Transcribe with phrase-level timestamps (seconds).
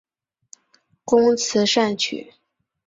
[1.05, 2.33] 工词善曲。